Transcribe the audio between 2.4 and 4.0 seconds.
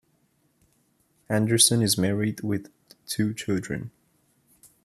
with two children.